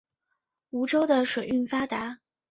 [0.71, 2.21] 梧州的水运发达。